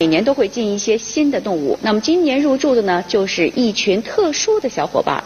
[0.00, 5.24] 每年都会进一些新的动物，那么今年入住的呢，就是一群特殊的小伙伴。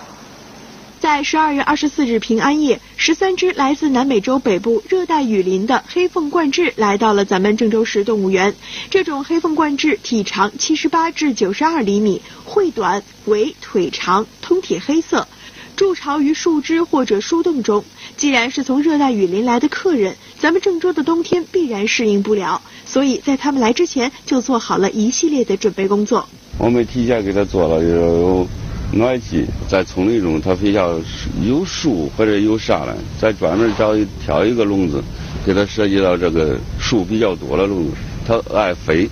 [0.98, 8.54] 在十二月二十四日平安夜，十三只来自南美洲北部热带雨林的黑凤冠雉来到了咱们郑州市动物园。
[8.88, 15.28] 这种黑凤冠雉体长七十八至九十二厘米，喙短，尾腿长，通体黑色。
[15.82, 17.84] 筑巢于树枝或者树洞中。
[18.16, 26.28] 既然是从热带雨林来的客人，咱们郑州的冬天必然适应不了，所以在他们来之前就做好了一系列的准备工作。
[26.56, 28.46] 我们提前给他做了有
[28.92, 31.00] 暖气，在丛林中它非要
[31.44, 33.92] 有树或者有啥呢，再专门找
[34.24, 35.02] 挑一个笼子，
[35.44, 37.90] 给它设计到这个树比较多的笼子，
[38.24, 39.10] 它爱飞。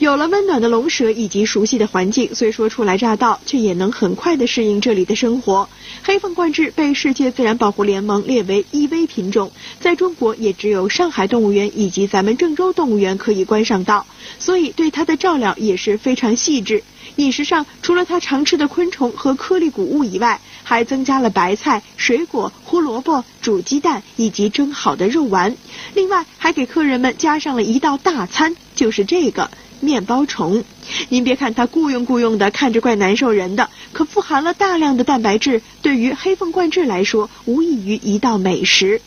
[0.00, 5.68] 有了温暖的笼舍以及熟悉的环境，虽说初来乍到，却也能很快的适应这里的生活。
[6.02, 14.06] 黑凤冠雉被世界自然保护联盟列为易危品种，在中国也只有上海动物园以及咱们郑州动物园可以观赏到，
[14.38, 16.82] 所以对它的照料也是非常细致。
[17.16, 25.54] 饮食上，除了它常吃的昆虫和颗粒谷物以外，还增加了白菜、水果、胡萝卜、煮鸡蛋以及蒸好的肉丸。
[25.92, 29.50] 另外，还给客人们加上了一道大餐，就是这个。
[29.80, 30.62] 面包虫，
[31.08, 39.00] 您别看它雇佣雇佣的，看着怪难受人的，可富含了大量的蛋白质，对于黑凤冠雉来说，无异于一道美食。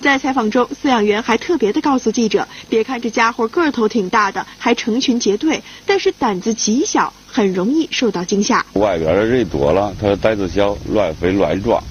[0.00, 8.64] 在采访中，饲养员还特别的告诉记者，别看这家伙个头挺大的，还成群结队，但是胆子极小，很容易受到惊吓。
[8.74, 11.82] 外边的人多了，它胆子小，乱飞乱撞。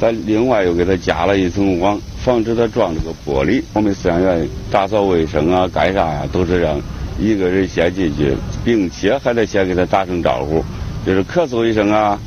[0.00, 3.62] 咱另外又给它加了一层网，防止它撞这个玻璃。
[3.74, 6.80] 我们饲养员打扫卫生啊，干啥呀，都是让。
[7.18, 10.64] 一个人先进去，并且还得先给他打声招呼，
[11.06, 12.18] 就是咳嗽一声啊，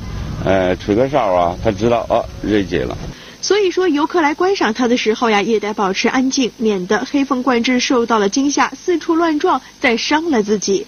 [0.43, 2.97] 呃，吹个哨啊，他知道哦，人进了。
[3.41, 10.87] 所以说，游客来观赏它的时候呀，也得保持安静，免得黑凤冠雉受到了惊吓，四处乱撞，再伤了自己。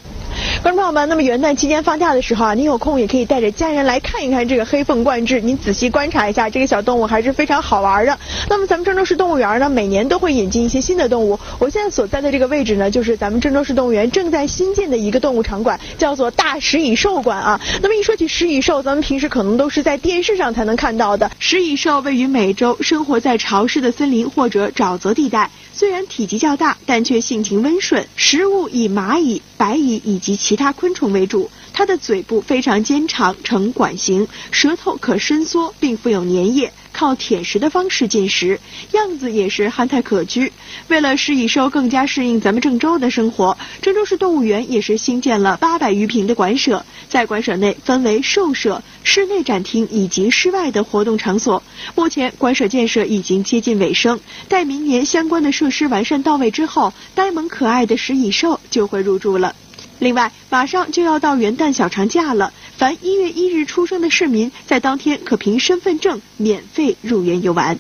[0.64, 8.18] 观众朋友们，那么元旦期间放假的时候啊，您有空也可以带着家人来看一看这个黑凤冠雉，您仔细观察一下，这个小动物还是非常好玩的。
[8.50, 11.40] 那么咱们郑州市动物园呢，每年都会引进一些新的动物。
[11.60, 17.62] 我现在所在的这个位置呢，就是咱们郑州市动物园正在新建的一个动物场馆，叫做大食蚁兽馆啊。
[17.82, 21.30] 那么一说起食蚁兽，咱们平时可能都是在电视上才能看到的。
[21.40, 25.52] 食蚁兽位于美洲，生活在潮湿的森林或者沼泽地带。
[25.72, 31.50] 虽然体积较大，但却性情温顺，食物以蚂蚁、白蚁以及其他昆虫为主。
[31.72, 36.74] 它的嘴部非常尖长，呈管形，舌头可伸缩，并附有粘液。
[36.92, 38.60] 靠舔食的方式进食，
[38.94, 40.50] 样子也是憨态可掬。
[40.88, 51.62] 为了使蚁兽更加适应咱们郑州的生活，郑州市动物园也是新建了八百余平的馆舍，在馆舍内分为兽舍、室内展厅以及室外的活动场所。
[51.94, 59.54] 目前馆舍建设已经接近尾声，待明年相关的设施完善到位之后，呆萌可爱的食蚁兽就会入住了。
[60.00, 67.80] 另外，马上就要到元旦小长假了，凡一月一日出生的市民，在当天可凭身份证免费入园游玩。